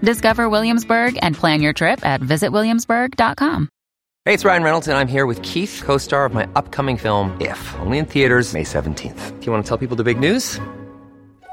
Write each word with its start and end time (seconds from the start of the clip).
Discover 0.00 0.48
Williamsburg 0.48 1.18
and 1.22 1.34
plan 1.34 1.60
your 1.60 1.72
trip 1.72 2.04
at 2.04 2.20
visitwilliamsburg.com. 2.20 3.68
Hey, 4.24 4.34
it's 4.34 4.44
Ryan 4.44 4.64
Reynolds, 4.64 4.88
and 4.88 4.98
I'm 4.98 5.06
here 5.06 5.24
with 5.24 5.40
Keith, 5.42 5.82
co 5.84 5.98
star 5.98 6.24
of 6.24 6.34
my 6.34 6.48
upcoming 6.56 6.96
film, 6.96 7.30
If, 7.40 7.60
only 7.78 7.98
in 7.98 8.06
theaters, 8.06 8.54
May 8.54 8.64
17th. 8.64 9.40
Do 9.40 9.46
you 9.46 9.52
want 9.52 9.64
to 9.64 9.68
tell 9.68 9.78
people 9.78 9.96
the 9.96 10.02
big 10.02 10.18
news? 10.18 10.58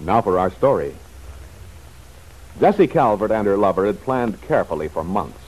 Now 0.00 0.20
for 0.20 0.38
our 0.38 0.50
story. 0.50 0.94
Jessie 2.60 2.86
Calvert 2.86 3.30
and 3.30 3.46
her 3.46 3.56
lover 3.56 3.86
had 3.86 4.02
planned 4.02 4.40
carefully 4.42 4.88
for 4.88 5.04
months. 5.04 5.40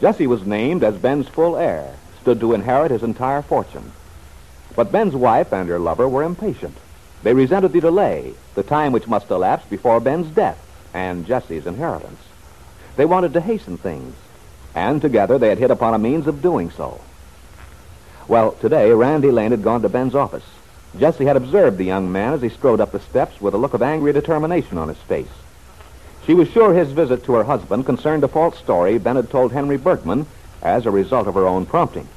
Jessie 0.00 0.26
was 0.26 0.46
named 0.46 0.82
as 0.82 0.96
Ben's 0.96 1.28
full 1.28 1.56
heir, 1.56 1.96
stood 2.22 2.40
to 2.40 2.54
inherit 2.54 2.90
his 2.90 3.02
entire 3.02 3.42
fortune. 3.42 3.92
But 4.74 4.92
Ben's 4.92 5.14
wife 5.14 5.52
and 5.52 5.68
her 5.68 5.78
lover 5.78 6.08
were 6.08 6.22
impatient. 6.22 6.76
They 7.22 7.34
resented 7.34 7.72
the 7.72 7.80
delay, 7.80 8.32
the 8.54 8.62
time 8.62 8.92
which 8.92 9.06
must 9.06 9.30
elapse 9.30 9.66
before 9.68 10.00
Ben's 10.00 10.28
death 10.28 10.58
and 10.94 11.26
Jessie's 11.26 11.66
inheritance. 11.66 12.20
They 12.96 13.04
wanted 13.04 13.34
to 13.34 13.40
hasten 13.40 13.76
things, 13.76 14.14
and 14.74 15.00
together 15.00 15.38
they 15.38 15.48
had 15.48 15.58
hit 15.58 15.70
upon 15.70 15.94
a 15.94 15.98
means 15.98 16.26
of 16.26 16.42
doing 16.42 16.70
so. 16.70 17.00
Well, 18.26 18.52
today, 18.52 18.90
Randy 18.92 19.30
Lane 19.30 19.50
had 19.50 19.62
gone 19.62 19.82
to 19.82 19.88
Ben's 19.88 20.14
office. 20.14 20.44
Jessie 20.98 21.24
had 21.24 21.36
observed 21.36 21.78
the 21.78 21.84
young 21.84 22.10
man 22.10 22.32
as 22.34 22.42
he 22.42 22.48
strode 22.48 22.80
up 22.80 22.92
the 22.92 23.00
steps 23.00 23.40
with 23.40 23.54
a 23.54 23.58
look 23.58 23.74
of 23.74 23.82
angry 23.82 24.12
determination 24.12 24.76
on 24.76 24.88
his 24.88 24.98
face. 24.98 25.28
She 26.26 26.34
was 26.34 26.48
sure 26.48 26.74
his 26.74 26.90
visit 26.90 27.24
to 27.24 27.34
her 27.34 27.44
husband 27.44 27.86
concerned 27.86 28.24
a 28.24 28.28
false 28.28 28.58
story 28.58 28.98
Ben 28.98 29.16
had 29.16 29.30
told 29.30 29.52
Henry 29.52 29.76
Bergman 29.76 30.26
as 30.62 30.86
a 30.86 30.90
result 30.90 31.26
of 31.26 31.34
her 31.34 31.46
own 31.46 31.64
prompting. 31.64 32.08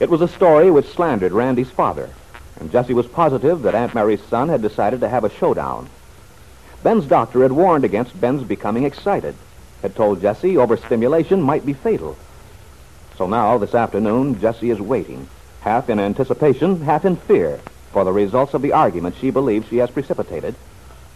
It 0.00 0.10
was 0.10 0.20
a 0.20 0.28
story 0.28 0.70
which 0.70 0.88
slandered 0.88 1.32
Randy's 1.32 1.70
father, 1.70 2.10
and 2.58 2.72
Jessie 2.72 2.94
was 2.94 3.06
positive 3.06 3.62
that 3.62 3.74
Aunt 3.74 3.94
Mary's 3.94 4.22
son 4.22 4.48
had 4.48 4.62
decided 4.62 5.00
to 5.00 5.08
have 5.08 5.24
a 5.24 5.30
showdown. 5.30 5.88
Ben's 6.82 7.04
doctor 7.04 7.42
had 7.42 7.52
warned 7.52 7.84
against 7.84 8.20
Ben's 8.20 8.42
becoming 8.42 8.84
excited, 8.84 9.34
had 9.82 9.94
told 9.94 10.20
Jessie 10.20 10.56
overstimulation 10.56 11.42
might 11.42 11.66
be 11.66 11.72
fatal. 11.72 12.16
So 13.16 13.26
now, 13.26 13.58
this 13.58 13.74
afternoon, 13.74 14.40
Jessie 14.40 14.70
is 14.70 14.80
waiting, 14.80 15.28
half 15.60 15.90
in 15.90 16.00
anticipation, 16.00 16.80
half 16.82 17.04
in 17.04 17.16
fear, 17.16 17.60
for 17.92 18.04
the 18.04 18.12
results 18.12 18.54
of 18.54 18.62
the 18.62 18.72
argument 18.72 19.16
she 19.20 19.30
believes 19.30 19.68
she 19.68 19.78
has 19.78 19.90
precipitated 19.90 20.54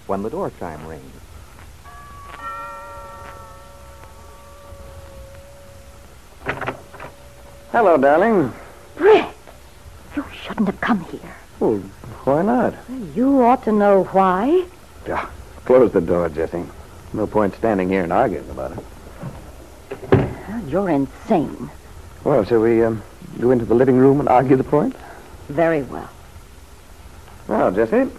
when 0.07 0.23
the 0.23 0.31
door 0.31 0.51
chime 0.59 0.87
rings. 0.87 1.13
Hello, 7.73 7.97
darling. 7.97 8.53
Brett, 8.97 9.35
you 10.15 10.25
shouldn't 10.43 10.67
have 10.67 10.81
come 10.81 11.01
here. 11.05 11.37
Well, 11.59 11.79
why 12.25 12.43
not? 12.43 12.75
You 13.15 13.43
ought 13.43 13.65
to 13.65 13.73
know 13.73 14.05
why. 14.05 14.67
Yeah, 15.07 15.29
close 15.65 15.91
the 15.93 16.01
door, 16.01 16.29
Jessie. 16.29 16.65
No 17.15 17.27
point 17.27 17.55
standing 17.55 17.89
here 17.89 18.03
and 18.03 18.13
arguing 18.13 18.49
about 18.51 18.73
it. 18.73 20.69
You're 20.69 20.91
insane. 20.91 21.71
Well, 22.25 22.45
shall 22.45 22.61
we 22.61 22.83
um, 22.83 23.03
go 23.41 23.51
into 23.51 23.65
the 23.65 23.75
living 23.75 23.97
room 23.97 24.21
and 24.21 24.29
argue 24.29 24.57
the 24.57 24.65
point? 24.65 24.95
Very 25.49 25.83
well. 25.83 26.09
Well, 27.53 27.71
Jessie, 27.71 28.11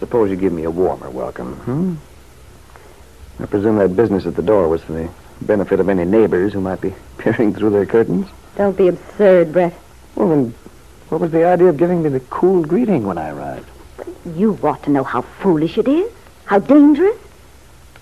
suppose 0.00 0.28
you 0.28 0.36
give 0.36 0.52
me 0.52 0.64
a 0.64 0.70
warmer 0.70 1.08
welcome, 1.08 1.54
hmm? 1.60 3.42
I 3.42 3.46
presume 3.46 3.78
that 3.78 3.96
business 3.96 4.26
at 4.26 4.36
the 4.36 4.42
door 4.42 4.68
was 4.68 4.82
for 4.82 4.92
the 4.92 5.08
benefit 5.40 5.80
of 5.80 5.88
any 5.88 6.04
neighbors 6.04 6.52
who 6.52 6.60
might 6.60 6.82
be 6.82 6.92
peering 7.18 7.54
through 7.54 7.70
their 7.70 7.86
curtains. 7.86 8.28
Don't 8.58 8.76
be 8.76 8.88
absurd, 8.88 9.54
Brett. 9.54 9.72
Well, 10.14 10.28
then, 10.28 10.54
what 11.08 11.22
was 11.22 11.30
the 11.30 11.42
idea 11.44 11.68
of 11.68 11.78
giving 11.78 12.02
me 12.02 12.10
the 12.10 12.20
cool 12.20 12.62
greeting 12.62 13.06
when 13.06 13.16
I 13.16 13.30
arrived? 13.30 13.66
You 14.36 14.58
ought 14.62 14.82
to 14.82 14.90
know 14.90 15.04
how 15.04 15.22
foolish 15.22 15.78
it 15.78 15.88
is, 15.88 16.12
how 16.44 16.58
dangerous. 16.58 17.16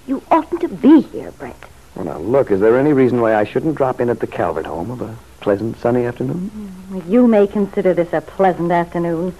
You 0.08 0.24
oughtn't 0.28 0.62
to 0.62 0.68
be 0.68 1.02
here, 1.02 1.30
Brett. 1.30 1.54
Well, 1.94 2.06
now, 2.06 2.18
look, 2.18 2.50
is 2.50 2.58
there 2.58 2.80
any 2.80 2.92
reason 2.92 3.20
why 3.20 3.36
I 3.36 3.44
shouldn't 3.44 3.76
drop 3.76 4.00
in 4.00 4.10
at 4.10 4.18
the 4.18 4.26
Calvert 4.26 4.66
home 4.66 4.90
of 4.90 5.02
a 5.02 5.16
pleasant, 5.40 5.78
sunny 5.78 6.04
afternoon? 6.04 7.04
You 7.06 7.28
may 7.28 7.46
consider 7.46 7.94
this 7.94 8.12
a 8.12 8.20
pleasant 8.20 8.72
afternoon. 8.72 9.36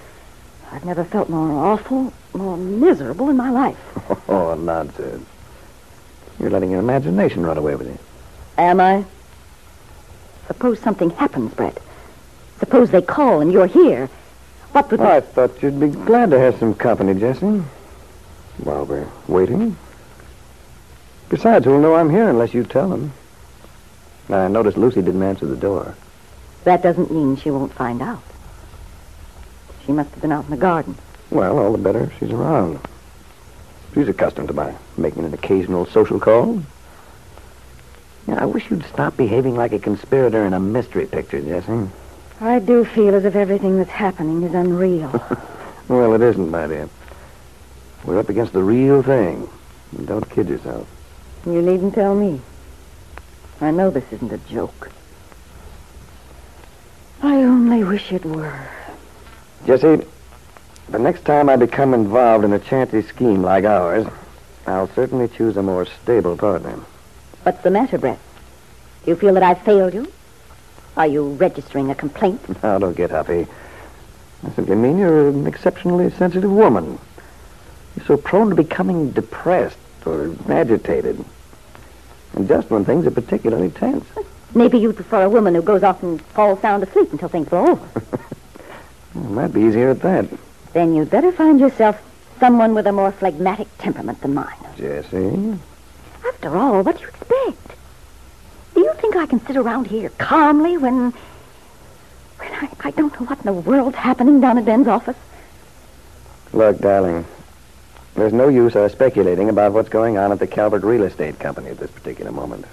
I've 0.71 0.84
never 0.84 1.05
felt 1.05 1.29
more 1.29 1.51
awful, 1.51 2.12
more 2.34 2.56
miserable 2.56 3.31
in 3.31 3.37
my 3.37 3.51
life. 3.51 3.79
Oh, 4.29 4.55
nonsense. 4.55 5.27
You're 6.39 6.51
letting 6.51 6.71
your 6.71 6.81
imagination 6.81 7.45
run 7.45 7.56
away 7.56 7.75
with 7.77 7.87
you. 7.87 7.99
Am 8.59 8.81
I? 8.81 9.05
Suppose 10.47 10.79
something 10.81 11.11
happens, 11.11 11.55
Brett. 11.55 11.79
Suppose 12.59 12.91
they 12.91 13.03
call 13.03 13.41
and 13.41 13.53
you're 13.53 13.67
here. 13.67 14.09
What 14.73 14.91
would... 14.91 15.01
I 15.01 15.21
thought 15.21 15.62
you'd 15.62 15.81
be 15.81 15.89
glad 15.89 16.31
to 16.31 16.39
have 16.39 16.59
some 16.59 16.75
company, 16.75 17.19
Jessie. 17.19 17.62
While 18.59 18.85
we're 18.85 19.09
waiting. 19.27 19.77
Besides, 21.29 21.65
who'll 21.65 21.81
know 21.81 21.95
I'm 21.95 22.11
here 22.11 22.29
unless 22.29 22.53
you 22.55 22.65
tell 22.65 22.89
them? 22.89 23.12
I 24.29 24.49
noticed 24.49 24.77
Lucy 24.77 25.00
didn't 25.00 25.23
answer 25.23 25.47
the 25.47 25.56
door. 25.56 25.95
That 26.65 26.83
doesn't 26.83 27.11
mean 27.11 27.37
she 27.37 27.50
won't 27.50 27.73
find 27.73 28.03
out. 28.03 28.23
She 29.88 29.93
must 29.94 30.10
have 30.10 30.21
been 30.21 30.32
out 30.32 30.44
in 30.44 30.50
the 30.50 30.59
garden. 30.59 30.97
Well, 31.31 31.59
all 31.59 31.72
the 31.72 31.78
better 31.78 32.04
if 32.04 32.19
she's 32.19 32.31
around. 32.31 32.78
She's 33.94 34.06
accustomed 34.06 34.49
to 34.49 34.54
my 34.54 34.75
making 34.99 35.25
an 35.25 35.32
occasional 35.32 35.87
social 35.87 36.21
call. 36.21 36.62
Yeah, 38.26 38.43
I 38.43 38.44
wish 38.44 38.70
you'd 38.70 38.85
stop 38.85 39.17
behaving 39.17 39.56
like 39.56 39.73
a 39.73 39.79
conspirator 39.79 40.44
in 40.44 40.52
a 40.52 40.61
mystery 40.61 41.06
picture, 41.06 41.40
Jessie. 41.40 41.88
I 42.38 42.58
do 42.58 42.85
feel 42.85 43.14
as 43.14 43.25
if 43.25 43.35
everything 43.35 43.79
that's 43.79 43.88
happening 43.88 44.43
is 44.43 44.55
unreal. 44.55 45.11
Well, 45.88 46.12
it 46.12 46.20
isn't, 46.20 46.50
my 46.50 46.67
dear. 46.67 46.87
We're 48.05 48.19
up 48.19 48.29
against 48.29 48.52
the 48.52 48.62
real 48.62 49.02
thing. 49.02 49.49
Don't 50.05 50.29
kid 50.29 50.50
yourself. 50.50 50.87
you 51.46 51.62
needn't 51.62 51.94
tell 51.94 52.14
me. 52.14 52.43
I 53.62 53.70
know 53.70 53.88
this 53.88 54.05
isn't 54.12 54.31
a 54.31 54.37
joke. 54.37 54.91
I 57.23 57.37
only 57.37 57.84
wish 57.84 58.12
it 58.12 58.26
were. 58.26 58.69
Jessie, 59.66 60.05
the 60.88 60.99
next 60.99 61.25
time 61.25 61.49
I 61.49 61.56
become 61.56 61.93
involved 61.94 62.44
in 62.44 62.52
a 62.52 62.58
chancy 62.58 63.02
scheme 63.02 63.43
like 63.43 63.64
ours, 63.64 64.06
I'll 64.66 64.88
certainly 64.88 65.28
choose 65.28 65.56
a 65.56 65.62
more 65.62 65.84
stable 65.84 66.37
partner. 66.37 66.78
What's 67.43 67.62
the 67.62 67.70
matter, 67.70 67.99
Brett? 67.99 68.19
Do 69.05 69.10
you 69.10 69.16
feel 69.16 69.34
that 69.34 69.43
I've 69.43 69.62
failed 69.62 69.94
you? 69.94 70.10
Are 70.96 71.06
you 71.06 71.31
registering 71.34 71.90
a 71.90 71.94
complaint? 71.94 72.40
Now, 72.62 72.78
don't 72.78 72.96
get 72.96 73.10
huffy. 73.10 73.46
I 74.46 74.50
simply 74.52 74.76
mean 74.76 74.99
you're 74.99 75.28
an 75.28 75.46
exceptionally 75.46 76.10
sensitive 76.10 76.50
woman. 76.50 76.99
You're 77.96 78.06
so 78.06 78.16
prone 78.16 78.50
to 78.50 78.55
becoming 78.55 79.10
depressed 79.10 79.76
or 80.06 80.34
agitated. 80.49 81.25
And 82.34 82.46
just 82.46 82.70
when 82.70 82.84
things 82.84 83.06
are 83.06 83.10
particularly 83.10 83.70
tense. 83.70 84.05
Maybe 84.55 84.78
you'd 84.78 84.96
prefer 84.96 85.22
a 85.22 85.31
woman 85.31 85.55
who 85.55 85.62
goes 85.62 85.82
off 85.82 86.02
and 86.02 86.20
falls 86.22 86.60
sound 86.60 86.82
asleep 86.82 87.12
until 87.12 87.28
things 87.28 87.49
blow 87.49 87.66
over. 87.66 88.02
It 89.14 89.31
might 89.31 89.52
be 89.52 89.62
easier 89.62 89.90
at 89.90 90.00
that. 90.02 90.26
then 90.72 90.94
you'd 90.94 91.10
better 91.10 91.32
find 91.32 91.58
yourself 91.60 92.00
someone 92.38 92.75
with 92.75 92.87
a 92.87 92.93
more 92.93 93.10
phlegmatic 93.10 93.66
temperament 93.78 94.20
than 94.20 94.34
mine. 94.34 94.56
Jessie? 94.76 95.58
After 96.26 96.56
all, 96.56 96.82
what 96.82 96.96
do 96.96 97.02
you 97.02 97.08
expect? 97.08 97.76
Do 98.75 98.81
you 98.81 98.93
think 98.99 99.16
I 99.16 99.26
can 99.26 99.44
sit 99.46 99.56
around 99.56 99.87
here 99.88 100.10
calmly 100.19 100.76
when... 100.76 101.12
when 102.37 102.52
I, 102.52 102.69
I 102.81 102.90
don't 102.93 103.19
know 103.19 103.26
what 103.26 103.38
in 103.38 103.44
the 103.44 103.52
world's 103.52 103.96
happening 103.96 104.40
down 104.40 104.58
at 104.58 104.64
Ben's 104.64 104.87
office? 104.87 105.16
Look, 106.52 106.78
darling, 106.78 107.25
there's 108.14 108.32
no 108.32 108.49
use 108.49 108.76
our 108.76 108.88
speculating 108.88 109.49
about 109.49 109.72
what's 109.72 109.88
going 109.88 110.16
on 110.16 110.32
at 110.32 110.38
the 110.38 110.46
Calvert 110.46 110.82
Real 110.82 111.02
Estate 111.02 111.38
Company 111.38 111.70
at 111.70 111.78
this 111.78 111.90
particular 111.90 112.31
moment. 112.31 112.66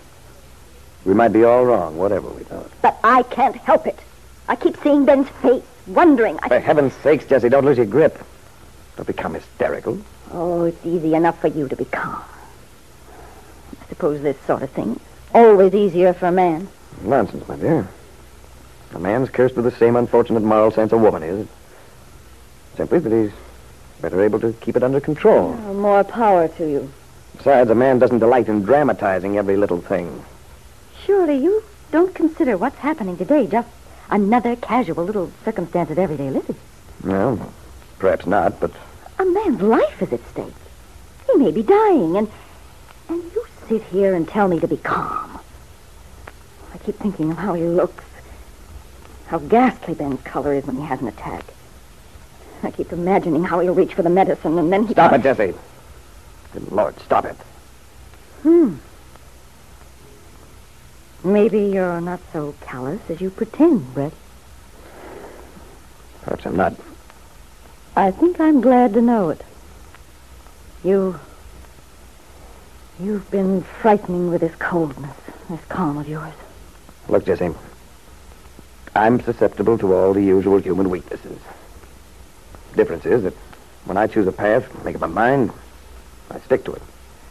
We 1.06 1.14
might 1.14 1.34
be 1.34 1.44
all 1.44 1.66
wrong, 1.66 1.98
whatever 1.98 2.30
we 2.30 2.44
thought. 2.44 2.70
But 2.82 2.98
I 3.04 3.24
can't 3.24 3.56
help 3.56 3.86
it. 3.88 4.00
I 4.48 4.56
keep 4.56 4.78
seeing 4.84 5.06
Ben's 5.06 5.30
face, 5.30 5.64
wondering. 5.88 6.40
I... 6.42 6.50
For 6.50 6.60
heaven's 6.60 6.94
sakes, 6.96 7.26
Jessie, 7.26 7.50
don't 7.50 7.66
lose 7.66 7.78
your 7.78 7.86
grip. 7.86 8.24
Don't 8.96 9.08
become 9.08 9.34
hysterical. 9.34 10.00
Oh, 10.32 10.64
it's 10.66 10.86
easy 10.86 11.16
enough 11.16 11.40
for 11.42 11.48
you 11.48 11.68
to 11.68 11.76
be 11.76 11.86
calm. 11.86 12.24
I 13.82 13.86
suppose 13.90 14.22
this 14.22 14.40
sort 14.42 14.62
of 14.62 14.70
thing 14.72 14.92
is 14.94 15.02
always 15.34 15.74
easier 15.74 16.14
for 16.14 16.28
a 16.28 16.32
man. 16.32 16.68
Nonsense, 17.02 17.48
my 17.48 17.56
dear. 17.56 17.88
A 18.94 19.00
man's 19.00 19.30
cursed 19.30 19.56
with 19.56 19.66
the 19.66 19.72
same 19.72 19.96
unfortunate 19.96 20.44
moral 20.44 20.72
sense 20.72 20.92
a 20.92 20.98
woman 20.98 21.24
is. 21.24 21.48
Simply 22.78 23.00
that 23.00 23.12
he's 23.12 23.32
better 24.02 24.22
able 24.22 24.40
to 24.40 24.54
keep 24.54 24.76
it 24.76 24.84
under 24.84 25.00
control. 25.00 25.58
Oh, 25.66 25.74
more 25.74 26.04
power 26.04 26.48
to 26.48 26.70
you. 26.70 26.92
Besides, 27.38 27.70
a 27.70 27.76
man 27.76 28.00
doesn't 28.00 28.20
delight 28.20 28.48
in 28.48 28.64
dramatizing 28.64 29.38
every 29.38 29.58
little 29.58 29.82
thing. 29.82 30.24
Surely 31.06 31.38
you 31.38 31.64
don't 31.92 32.16
consider 32.16 32.58
what's 32.58 32.78
happening 32.78 33.18
today 33.18 33.48
just 33.48 33.68
another 34.10 34.56
casual 34.56 35.04
little 35.04 35.32
circumstance 35.44 35.90
of 35.90 36.00
everyday 36.00 36.30
living. 36.30 36.56
Well, 37.04 37.54
perhaps 38.00 38.26
not, 38.26 38.60
but 38.60 38.72
A 39.20 39.26
man's 39.26 39.62
life 39.62 40.02
is 40.02 40.12
at 40.14 40.28
stake. 40.30 40.54
He 41.32 41.38
may 41.38 41.52
be 41.52 41.64
dying, 41.64 42.18
and 42.18 42.30
and 43.10 43.24
you 43.34 43.46
sit 43.68 43.84
here 43.84 44.14
and 44.14 44.28
tell 44.28 44.48
me 44.48 44.60
to 44.60 44.68
be 44.68 44.78
calm. 44.78 45.40
I 46.74 46.78
keep 46.80 46.96
thinking 46.98 47.32
of 47.32 47.38
how 47.38 47.54
he 47.54 47.64
looks, 47.64 48.04
how 49.28 49.40
ghastly 49.40 49.94
Ben's 49.94 50.22
color 50.22 50.54
is 50.54 50.66
when 50.66 50.76
he 50.78 50.84
has 50.84 51.02
an 51.02 51.08
attack. 51.08 51.46
I 52.64 52.72
keep 52.72 52.92
imagining 52.92 53.44
how 53.44 53.60
he'll 53.60 53.74
reach 53.76 53.94
for 53.94 54.02
the 54.02 54.10
medicine, 54.10 54.58
and 54.58 54.72
then 54.72 54.88
he 54.88 54.94
stop 54.94 55.14
it, 55.14 55.22
Jessie. 55.24 55.54
Good 56.54 56.72
Lord, 56.72 57.00
stop 57.00 57.26
it. 57.26 57.36
Hmm. 58.44 58.76
Maybe 61.26 61.60
you're 61.74 62.00
not 62.02 62.20
so 62.32 62.54
callous 62.62 63.02
as 63.10 63.20
you 63.20 63.32
pretend, 63.32 63.96
Brett. 63.96 64.14
Perhaps 66.22 66.46
I'm 66.46 66.56
not. 66.56 66.76
I 67.96 68.12
think 68.12 68.40
I'm 68.40 68.62
glad 68.62 68.94
to 68.94 69.02
know 69.02 69.30
it. 69.30 69.42
You. 70.84 71.20
You've 73.00 73.30
been 73.32 73.64
frightening 73.64 74.30
with 74.30 74.42
this 74.42 74.54
coldness, 74.58 75.18
this 75.50 75.66
calm 75.66 75.98
of 75.98 76.08
yours. 76.08 76.34
Look, 77.10 77.26
Jessie. 77.26 77.50
I'm 78.94 79.20
susceptible 79.20 79.80
to 79.80 79.96
all 79.96 80.14
the 80.14 80.24
usual 80.24 80.60
human 80.60 80.92
weaknesses. 80.92 81.40
The 82.72 82.78
Difference 82.78 83.06
is 83.08 83.24
that 83.24 83.34
when 83.86 83.98
I 83.98 84.06
choose 84.06 84.28
a 84.28 84.32
path, 84.32 84.86
make 84.86 84.94
up 84.94 85.02
my 85.02 85.08
mind, 85.08 85.52
I 86.30 86.40
stick 86.42 86.66
to 86.66 86.74
it. 86.74 86.84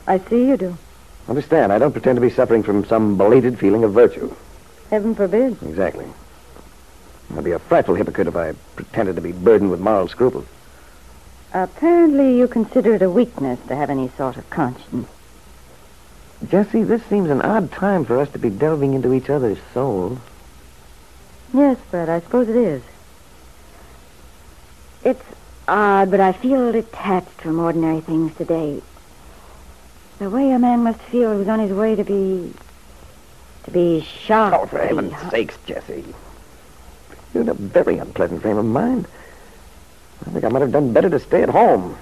I 0.08 0.18
see 0.18 0.48
you 0.48 0.56
do. 0.56 0.76
Understand, 1.28 1.72
I 1.72 1.78
don't 1.78 1.92
pretend 1.92 2.16
to 2.16 2.20
be 2.20 2.30
suffering 2.30 2.62
from 2.62 2.84
some 2.84 3.16
belated 3.16 3.58
feeling 3.58 3.84
of 3.84 3.92
virtue. 3.92 4.34
Heaven 4.90 5.14
forbid. 5.14 5.62
Exactly. 5.62 6.06
I'd 7.36 7.44
be 7.44 7.52
a 7.52 7.58
frightful 7.58 7.94
hypocrite 7.94 8.28
if 8.28 8.36
I 8.36 8.52
pretended 8.76 9.16
to 9.16 9.22
be 9.22 9.32
burdened 9.32 9.70
with 9.70 9.80
moral 9.80 10.08
scruples. 10.08 10.46
Apparently, 11.52 12.36
you 12.36 12.46
consider 12.48 12.94
it 12.94 13.02
a 13.02 13.10
weakness 13.10 13.58
to 13.68 13.76
have 13.76 13.88
any 13.88 14.10
sort 14.16 14.36
of 14.36 14.48
conscience. 14.50 15.08
Jessie, 16.48 16.82
this 16.82 17.02
seems 17.04 17.30
an 17.30 17.40
odd 17.40 17.72
time 17.72 18.04
for 18.04 18.18
us 18.18 18.28
to 18.30 18.38
be 18.38 18.50
delving 18.50 18.92
into 18.92 19.14
each 19.14 19.30
other's 19.30 19.58
souls. 19.72 20.18
Yes, 21.54 21.78
Brett, 21.90 22.08
I 22.08 22.20
suppose 22.20 22.48
it 22.48 22.56
is. 22.56 22.82
It's 25.04 25.24
odd, 25.66 26.10
but 26.10 26.20
I 26.20 26.32
feel 26.32 26.72
detached 26.72 27.40
from 27.40 27.60
ordinary 27.60 28.00
things 28.00 28.36
today. 28.36 28.82
The 30.18 30.30
way 30.30 30.50
a 30.52 30.58
man 30.58 30.82
must 30.84 31.00
feel 31.00 31.32
who's 31.36 31.48
on 31.48 31.58
his 31.58 31.72
way 31.72 31.94
to 31.96 32.04
be. 32.04 32.52
to 33.64 33.70
be 33.70 34.00
shot. 34.02 34.52
Oh, 34.52 34.66
for 34.66 34.78
heaven's 34.78 35.12
hu- 35.12 35.30
sakes, 35.30 35.56
Jessie. 35.66 36.04
You're 37.32 37.42
in 37.42 37.48
a 37.48 37.54
very 37.54 37.98
unpleasant 37.98 38.42
frame 38.42 38.58
of 38.58 38.64
mind. 38.64 39.06
I 40.26 40.30
think 40.30 40.44
I 40.44 40.48
might 40.48 40.62
have 40.62 40.72
done 40.72 40.92
better 40.92 41.10
to 41.10 41.18
stay 41.18 41.42
at 41.42 41.48
home. 41.48 41.96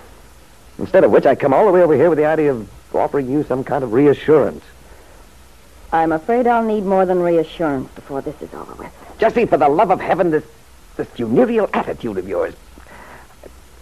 Instead 0.79 1.05
of 1.05 1.11
which, 1.11 1.25
I 1.26 1.35
come 1.35 1.55
all 1.55 1.67
the 1.67 1.73
way 1.73 1.82
over 1.82 1.94
here 1.94 2.09
with 2.11 2.19
the 2.19 2.26
idea 2.26 2.53
of 2.53 2.69
offering 2.94 3.31
you 3.31 3.43
some 3.44 3.64
kind 3.64 3.82
of 3.82 3.93
reassurance. 3.93 4.62
I'm 5.93 6.12
afraid 6.12 6.47
I'll 6.47 6.64
need 6.64 6.85
more 6.85 7.05
than 7.06 7.20
reassurance 7.20 7.91
before 7.93 8.20
this 8.23 8.41
is 8.43 8.53
over 8.55 8.75
with. 8.75 8.93
Jessie, 9.19 9.47
for 9.47 9.56
the 9.56 9.69
love 9.69 9.91
of 9.91 10.00
heaven, 10.00 10.31
this, 10.31 10.44
this 10.97 11.09
funereal 11.09 11.69
attitude 11.73 12.19
of 12.19 12.29
yours. 12.29 12.55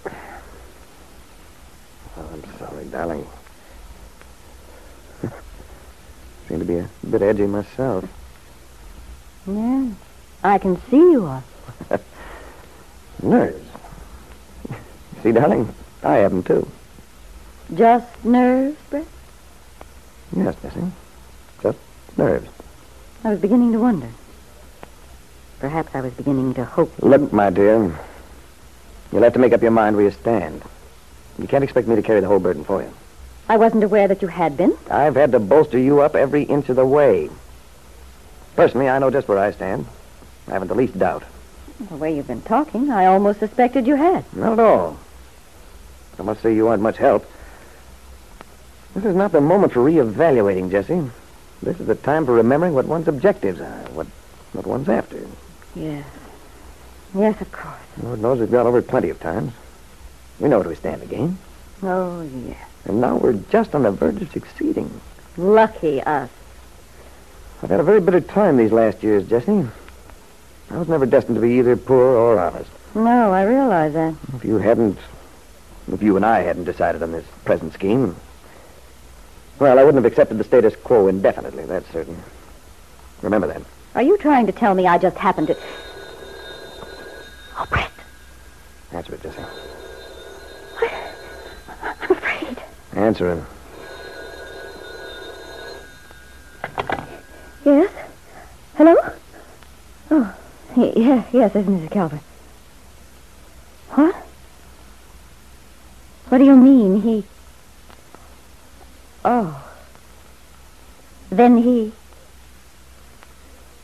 Oh, 0.06 0.12
I'm 2.32 2.58
sorry, 2.58 2.84
darling. 2.86 3.26
Seem 6.50 6.58
to 6.58 6.64
be 6.64 6.78
a 6.78 6.88
bit 7.08 7.22
edgy 7.22 7.46
myself. 7.46 8.04
Yeah, 9.46 9.90
I 10.42 10.58
can 10.58 10.82
see 10.90 10.96
you 10.96 11.24
are. 11.24 11.44
Nerves. 13.22 13.70
See, 15.22 15.30
darling, 15.30 15.72
I 16.02 16.16
have 16.16 16.32
them 16.32 16.42
too. 16.42 16.68
Just 17.72 18.24
nerves, 18.24 18.76
Brett? 18.90 19.06
Yes, 20.34 20.56
Jessie. 20.60 20.90
Just 21.62 21.78
nerves. 22.16 22.48
I 23.22 23.30
was 23.30 23.38
beginning 23.38 23.70
to 23.70 23.78
wonder. 23.78 24.08
Perhaps 25.60 25.94
I 25.94 26.00
was 26.00 26.12
beginning 26.14 26.54
to 26.54 26.64
hope. 26.64 26.92
Look, 26.98 27.32
my 27.32 27.50
dear, 27.50 27.96
you'll 29.12 29.22
have 29.22 29.34
to 29.34 29.38
make 29.38 29.52
up 29.52 29.62
your 29.62 29.70
mind 29.70 29.94
where 29.94 30.06
you 30.06 30.10
stand. 30.10 30.62
You 31.38 31.46
can't 31.46 31.62
expect 31.62 31.86
me 31.86 31.94
to 31.94 32.02
carry 32.02 32.18
the 32.20 32.26
whole 32.26 32.40
burden 32.40 32.64
for 32.64 32.82
you. 32.82 32.92
I 33.50 33.56
wasn't 33.56 33.82
aware 33.82 34.06
that 34.06 34.22
you 34.22 34.28
had 34.28 34.56
been. 34.56 34.78
I've 34.88 35.16
had 35.16 35.32
to 35.32 35.40
bolster 35.40 35.76
you 35.76 36.02
up 36.02 36.14
every 36.14 36.44
inch 36.44 36.68
of 36.68 36.76
the 36.76 36.86
way. 36.86 37.28
Personally, 38.54 38.88
I 38.88 39.00
know 39.00 39.10
just 39.10 39.26
where 39.26 39.40
I 39.40 39.50
stand. 39.50 39.86
I 40.46 40.52
haven't 40.52 40.68
the 40.68 40.76
least 40.76 40.96
doubt. 40.96 41.24
The 41.88 41.96
way 41.96 42.14
you've 42.14 42.28
been 42.28 42.42
talking, 42.42 42.92
I 42.92 43.06
almost 43.06 43.40
suspected 43.40 43.88
you 43.88 43.96
had. 43.96 44.24
Not 44.36 44.52
at 44.52 44.60
all. 44.60 45.00
I 46.16 46.22
must 46.22 46.42
say 46.42 46.54
you 46.54 46.68
aren't 46.68 46.84
much 46.84 46.98
help. 46.98 47.28
This 48.94 49.04
is 49.04 49.16
not 49.16 49.32
the 49.32 49.40
moment 49.40 49.72
for 49.72 49.80
reevaluating, 49.80 50.70
Jessie. 50.70 51.10
This 51.60 51.80
is 51.80 51.88
the 51.88 51.96
time 51.96 52.26
for 52.26 52.34
remembering 52.34 52.74
what 52.74 52.86
one's 52.86 53.08
objectives 53.08 53.60
are, 53.60 53.82
what, 53.94 54.06
what 54.52 54.64
one's 54.64 54.88
after. 54.88 55.26
Yes. 55.74 56.06
Yes, 57.16 57.40
of 57.40 57.50
course. 57.50 57.74
Lord 58.00 58.20
knows 58.20 58.38
we've 58.38 58.48
got 58.48 58.66
over 58.66 58.78
it 58.78 58.86
plenty 58.86 59.10
of 59.10 59.18
times. 59.18 59.52
We 60.38 60.48
know 60.48 60.60
where 60.60 60.68
we 60.68 60.76
stand 60.76 61.02
again. 61.02 61.36
Oh, 61.82 62.22
yes. 62.46 62.69
And 62.84 63.00
now 63.00 63.16
we're 63.16 63.34
just 63.50 63.74
on 63.74 63.82
the 63.82 63.90
verge 63.90 64.22
of 64.22 64.30
succeeding. 64.32 65.00
Lucky 65.36 66.02
us. 66.02 66.30
I've 67.62 67.70
had 67.70 67.80
a 67.80 67.84
very 67.84 68.00
bitter 68.00 68.20
time 68.20 68.56
these 68.56 68.72
last 68.72 69.02
years, 69.02 69.28
Jessie. 69.28 69.68
I 70.70 70.78
was 70.78 70.88
never 70.88 71.06
destined 71.06 71.36
to 71.36 71.40
be 71.40 71.58
either 71.58 71.76
poor 71.76 72.04
or 72.04 72.38
honest. 72.38 72.70
No, 72.94 73.32
I 73.32 73.42
realize 73.42 73.92
that. 73.92 74.14
If 74.34 74.44
you 74.44 74.58
hadn't, 74.58 74.98
if 75.92 76.02
you 76.02 76.16
and 76.16 76.24
I 76.24 76.40
hadn't 76.40 76.64
decided 76.64 77.02
on 77.02 77.12
this 77.12 77.26
present 77.44 77.74
scheme, 77.74 78.16
well, 79.58 79.78
I 79.78 79.84
wouldn't 79.84 80.02
have 80.02 80.10
accepted 80.10 80.38
the 80.38 80.44
status 80.44 80.74
quo 80.74 81.08
indefinitely, 81.08 81.66
that's 81.66 81.88
certain. 81.92 82.16
Remember 83.22 83.46
that. 83.48 83.62
Are 83.94 84.02
you 84.02 84.16
trying 84.16 84.46
to 84.46 84.52
tell 84.52 84.74
me 84.74 84.86
I 84.86 84.96
just 84.96 85.18
happened 85.18 85.48
to... 85.48 85.56
Oh, 87.58 87.66
Brett, 87.68 87.90
Answer 88.92 89.14
it, 89.14 89.22
Jessie. 89.22 89.42
I'm 91.82 92.10
afraid. 92.10 92.62
Answer 93.00 93.30
him. 93.32 93.46
Yes? 97.64 97.90
Hello? 98.74 98.94
Oh, 100.10 100.34
y- 100.76 100.92
yeah, 100.96 101.24
yes, 101.32 101.52
this 101.54 101.66
is 101.66 101.70
Mrs. 101.70 101.90
Calvert. 101.90 102.20
What? 103.92 104.14
What 106.28 106.38
do 106.38 106.44
you 106.44 106.54
mean, 106.54 107.00
he... 107.00 107.24
Oh. 109.24 109.64
Then 111.30 111.56
he... 111.56 111.94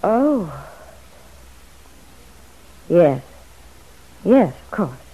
Oh. 0.05 0.53
Yes. 2.91 3.23
Yes, 4.27 4.55
of 4.67 4.71
course. 4.71 5.06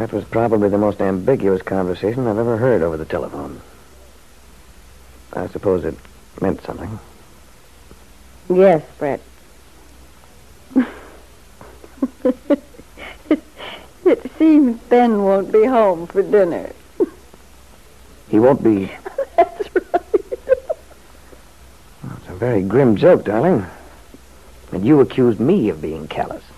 That 0.00 0.14
was 0.14 0.24
probably 0.24 0.70
the 0.70 0.78
most 0.78 1.02
ambiguous 1.02 1.60
conversation 1.60 2.26
I've 2.26 2.38
ever 2.38 2.56
heard 2.56 2.80
over 2.80 2.96
the 2.96 3.04
telephone. 3.04 3.60
I 5.34 5.46
suppose 5.48 5.84
it 5.84 5.94
meant 6.40 6.62
something. 6.62 6.98
Yes, 8.48 8.82
Brett. 8.96 9.20
it 14.06 14.32
seems 14.38 14.80
Ben 14.84 15.22
won't 15.22 15.52
be 15.52 15.66
home 15.66 16.06
for 16.06 16.22
dinner. 16.22 16.72
He 18.30 18.38
won't 18.38 18.64
be. 18.64 18.86
That's 19.36 19.74
right. 19.74 20.02
It's 22.16 22.28
a 22.28 22.34
very 22.36 22.62
grim 22.62 22.96
joke, 22.96 23.26
darling. 23.26 23.66
And 24.72 24.82
you 24.82 25.00
accused 25.00 25.40
me 25.40 25.68
of 25.68 25.82
being 25.82 26.08
callous. 26.08 26.49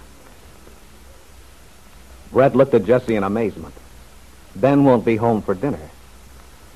Brett 2.32 2.56
looked 2.56 2.74
at 2.74 2.84
Jessie 2.84 3.14
in 3.14 3.24
amazement. 3.24 3.74
Ben 4.56 4.84
won't 4.84 5.04
be 5.04 5.16
home 5.16 5.42
for 5.42 5.54
dinner. 5.54 5.90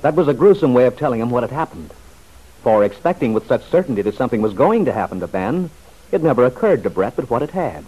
That 0.01 0.15
was 0.15 0.27
a 0.27 0.33
gruesome 0.33 0.73
way 0.73 0.85
of 0.85 0.97
telling 0.97 1.19
him 1.19 1.31
what 1.31 1.43
had 1.43 1.51
happened. 1.51 1.91
For 2.61 2.83
expecting 2.83 3.33
with 3.33 3.47
such 3.47 3.65
certainty 3.65 4.03
that 4.03 4.15
something 4.15 4.41
was 4.41 4.53
going 4.53 4.85
to 4.85 4.93
happen 4.93 5.19
to 5.19 5.27
Ben, 5.27 5.69
it 6.11 6.21
never 6.21 6.45
occurred 6.45 6.83
to 6.83 6.89
Brett 6.89 7.15
but 7.15 7.29
what 7.29 7.41
it 7.41 7.51
had. 7.51 7.85